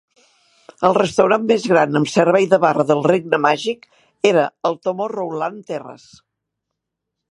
El 0.87 0.95
restaurant 0.97 1.43
més 1.51 1.67
gran 1.73 1.99
amb 1.99 2.09
servei 2.13 2.47
de 2.53 2.59
barra 2.63 2.85
del 2.93 3.05
Regne 3.11 3.41
Màgic 3.45 3.85
era 4.33 4.47
el 4.71 4.81
Tomorrowland 4.89 5.61
Terrace. 5.71 6.23